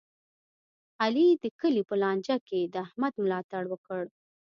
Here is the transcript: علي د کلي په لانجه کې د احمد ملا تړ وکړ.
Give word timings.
علي 1.03 1.27
د 1.43 1.45
کلي 1.59 1.83
په 1.89 1.95
لانجه 2.01 2.37
کې 2.47 2.59
د 2.73 2.75
احمد 2.85 3.13
ملا 3.23 3.39
تړ 3.51 3.63
وکړ. 3.71 4.03